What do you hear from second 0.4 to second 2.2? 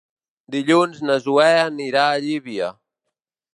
Dilluns na Zoè anirà a